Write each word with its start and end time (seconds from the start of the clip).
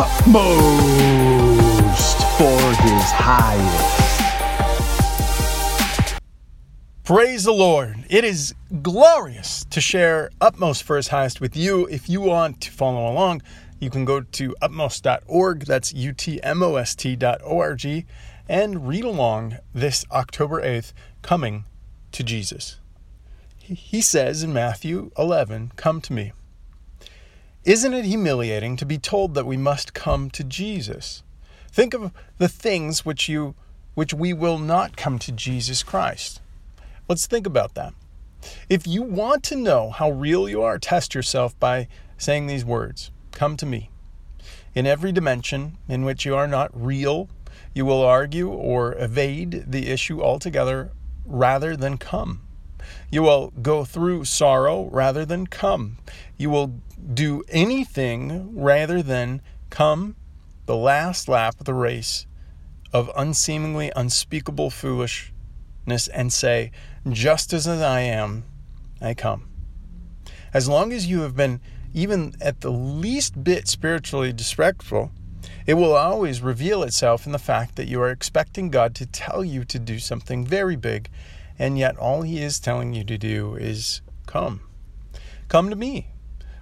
utmost 0.00 1.58
for 2.38 2.60
his 2.84 3.10
highest. 3.10 3.98
Praise 7.02 7.42
the 7.42 7.52
Lord. 7.52 8.04
It 8.08 8.24
is 8.24 8.54
glorious 8.80 9.64
to 9.70 9.80
share 9.80 10.30
Utmost 10.40 10.84
for 10.84 10.96
His 10.96 11.08
Highest 11.08 11.40
with 11.40 11.56
you. 11.56 11.86
If 11.86 12.08
you 12.08 12.20
want 12.20 12.60
to 12.60 12.70
follow 12.70 13.10
along, 13.10 13.42
you 13.80 13.90
can 13.90 14.04
go 14.04 14.20
to 14.20 14.54
utmost.org, 14.62 15.64
that's 15.64 15.92
utmost.org, 15.92 18.04
and 18.48 18.88
read 18.88 19.04
along 19.04 19.56
this 19.74 20.04
October 20.12 20.62
8th, 20.62 20.92
Coming 21.22 21.64
to 22.12 22.22
Jesus. 22.22 22.78
He 23.58 24.00
says 24.00 24.44
in 24.44 24.52
Matthew 24.52 25.10
11, 25.18 25.72
Come 25.74 26.00
to 26.02 26.12
me. 26.12 26.30
Isn't 27.68 27.92
it 27.92 28.06
humiliating 28.06 28.78
to 28.78 28.86
be 28.86 28.96
told 28.96 29.34
that 29.34 29.44
we 29.44 29.58
must 29.58 29.92
come 29.92 30.30
to 30.30 30.42
Jesus? 30.42 31.22
Think 31.70 31.92
of 31.92 32.12
the 32.38 32.48
things 32.48 33.04
which 33.04 33.28
you 33.28 33.54
which 33.92 34.14
we 34.14 34.32
will 34.32 34.56
not 34.58 34.96
come 34.96 35.18
to 35.18 35.32
Jesus 35.32 35.82
Christ. 35.82 36.40
Let's 37.10 37.26
think 37.26 37.46
about 37.46 37.74
that. 37.74 37.92
If 38.70 38.86
you 38.86 39.02
want 39.02 39.42
to 39.44 39.54
know 39.54 39.90
how 39.90 40.10
real 40.10 40.48
you 40.48 40.62
are, 40.62 40.78
test 40.78 41.14
yourself 41.14 41.60
by 41.60 41.88
saying 42.16 42.46
these 42.46 42.64
words 42.64 43.10
Come 43.32 43.54
to 43.58 43.66
me. 43.66 43.90
In 44.74 44.86
every 44.86 45.12
dimension 45.12 45.76
in 45.90 46.06
which 46.06 46.24
you 46.24 46.34
are 46.34 46.48
not 46.48 46.70
real, 46.72 47.28
you 47.74 47.84
will 47.84 48.00
argue 48.00 48.48
or 48.48 48.96
evade 48.96 49.64
the 49.66 49.88
issue 49.88 50.22
altogether 50.22 50.90
rather 51.26 51.76
than 51.76 51.98
come. 51.98 52.47
You 53.10 53.22
will 53.22 53.50
go 53.62 53.84
through 53.84 54.24
sorrow 54.24 54.88
rather 54.90 55.24
than 55.24 55.46
come. 55.46 55.98
You 56.36 56.50
will 56.50 56.80
do 57.14 57.42
anything 57.48 58.56
rather 58.56 59.02
than 59.02 59.42
come 59.70 60.16
the 60.66 60.76
last 60.76 61.28
lap 61.28 61.58
of 61.58 61.66
the 61.66 61.74
race 61.74 62.26
of 62.92 63.10
unseemingly 63.16 63.92
unspeakable 63.94 64.70
foolishness 64.70 66.08
and 66.12 66.32
say, 66.32 66.70
Just 67.08 67.52
as 67.52 67.66
I 67.66 68.00
am, 68.00 68.44
I 69.00 69.14
come. 69.14 69.48
As 70.52 70.68
long 70.68 70.92
as 70.92 71.06
you 71.06 71.20
have 71.20 71.36
been 71.36 71.60
even 71.94 72.34
at 72.40 72.60
the 72.60 72.70
least 72.70 73.42
bit 73.42 73.68
spiritually 73.68 74.32
disrespectful, 74.32 75.10
it 75.66 75.74
will 75.74 75.94
always 75.94 76.40
reveal 76.40 76.82
itself 76.82 77.26
in 77.26 77.32
the 77.32 77.38
fact 77.38 77.76
that 77.76 77.88
you 77.88 78.00
are 78.00 78.10
expecting 78.10 78.70
God 78.70 78.94
to 78.96 79.06
tell 79.06 79.44
you 79.44 79.64
to 79.66 79.78
do 79.78 79.98
something 79.98 80.44
very 80.44 80.76
big, 80.76 81.10
and 81.58 81.78
yet 81.78 81.96
all 81.96 82.22
He 82.22 82.42
is 82.42 82.60
telling 82.60 82.92
you 82.92 83.04
to 83.04 83.18
do 83.18 83.54
is 83.54 84.02
come. 84.26 84.60
Come 85.48 85.70
to 85.70 85.76
me. 85.76 86.08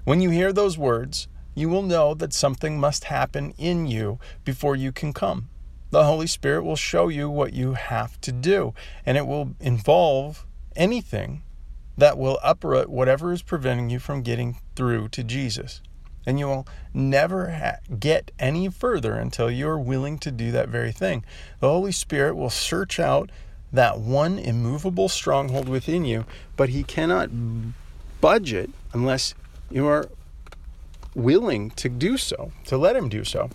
When 0.04 0.20
you 0.20 0.30
hear 0.30 0.52
those 0.52 0.78
words, 0.78 1.28
you 1.54 1.68
will 1.68 1.82
know 1.82 2.14
that 2.14 2.32
something 2.32 2.78
must 2.78 3.04
happen 3.04 3.52
in 3.58 3.86
you 3.86 4.18
before 4.44 4.76
you 4.76 4.92
can 4.92 5.12
come 5.12 5.48
the 5.90 6.04
Holy 6.04 6.26
Spirit 6.26 6.64
will 6.64 6.76
show 6.76 7.08
you 7.08 7.30
what 7.30 7.52
you 7.52 7.74
have 7.74 8.20
to 8.22 8.32
do, 8.32 8.74
and 9.04 9.16
it 9.16 9.26
will 9.26 9.54
involve 9.60 10.44
anything 10.74 11.42
that 11.96 12.18
will 12.18 12.38
uproot 12.42 12.90
whatever 12.90 13.32
is 13.32 13.42
preventing 13.42 13.88
you 13.88 13.98
from 13.98 14.22
getting 14.22 14.58
through 14.74 15.08
to 15.08 15.24
Jesus. 15.24 15.80
And 16.26 16.38
you 16.38 16.46
will 16.46 16.66
never 16.92 17.50
ha- 17.52 17.78
get 17.98 18.32
any 18.38 18.68
further 18.68 19.14
until 19.14 19.50
you 19.50 19.68
are 19.68 19.78
willing 19.78 20.18
to 20.18 20.32
do 20.32 20.50
that 20.50 20.68
very 20.68 20.92
thing. 20.92 21.24
The 21.60 21.68
Holy 21.68 21.92
Spirit 21.92 22.34
will 22.34 22.50
search 22.50 22.98
out 22.98 23.30
that 23.72 23.98
one 23.98 24.38
immovable 24.38 25.08
stronghold 25.08 25.68
within 25.68 26.04
you, 26.04 26.24
but 26.56 26.68
He 26.70 26.82
cannot 26.82 27.30
budge 28.20 28.52
it 28.52 28.70
unless 28.92 29.34
you 29.70 29.86
are 29.86 30.08
willing 31.14 31.70
to 31.70 31.88
do 31.88 32.16
so, 32.16 32.52
to 32.66 32.76
let 32.76 32.96
Him 32.96 33.08
do 33.08 33.24
so. 33.24 33.50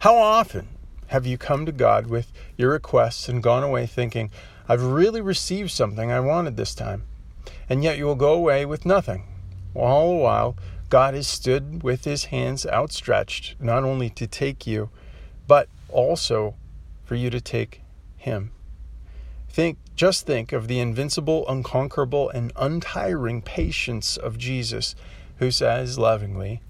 How 0.00 0.16
often 0.16 0.68
have 1.08 1.26
you 1.26 1.38
come 1.38 1.66
to 1.66 1.72
God 1.72 2.06
with 2.06 2.32
your 2.56 2.70
requests 2.70 3.28
and 3.28 3.42
gone 3.42 3.62
away 3.62 3.86
thinking, 3.86 4.30
I've 4.68 4.82
really 4.82 5.20
received 5.20 5.70
something 5.70 6.12
I 6.12 6.20
wanted 6.20 6.56
this 6.56 6.74
time? 6.74 7.04
And 7.68 7.82
yet 7.82 7.98
you 7.98 8.04
will 8.04 8.14
go 8.14 8.32
away 8.34 8.66
with 8.66 8.86
nothing. 8.86 9.24
All 9.74 10.10
the 10.10 10.22
while, 10.22 10.56
God 10.90 11.14
has 11.14 11.26
stood 11.26 11.82
with 11.82 12.04
his 12.04 12.26
hands 12.26 12.66
outstretched, 12.66 13.60
not 13.60 13.84
only 13.84 14.10
to 14.10 14.26
take 14.26 14.66
you, 14.66 14.90
but 15.46 15.68
also 15.88 16.54
for 17.04 17.14
you 17.14 17.30
to 17.30 17.40
take 17.40 17.82
him. 18.16 18.52
Think, 19.48 19.78
just 19.96 20.26
think 20.26 20.52
of 20.52 20.68
the 20.68 20.78
invincible, 20.78 21.46
unconquerable, 21.48 22.30
and 22.30 22.52
untiring 22.56 23.42
patience 23.42 24.16
of 24.16 24.38
Jesus, 24.38 24.94
who 25.38 25.50
says 25.50 25.98
lovingly, 25.98 26.60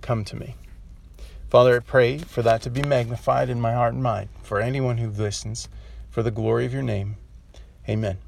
Come 0.00 0.24
to 0.24 0.36
me. 0.36 0.56
Father, 1.48 1.76
I 1.76 1.80
pray 1.80 2.18
for 2.18 2.42
that 2.42 2.62
to 2.62 2.70
be 2.70 2.82
magnified 2.82 3.48
in 3.48 3.60
my 3.60 3.74
heart 3.74 3.94
and 3.94 4.02
mind, 4.02 4.30
for 4.42 4.60
anyone 4.60 4.98
who 4.98 5.10
listens, 5.10 5.68
for 6.10 6.22
the 6.22 6.30
glory 6.30 6.66
of 6.66 6.72
your 6.72 6.82
name. 6.82 7.16
Amen. 7.88 8.18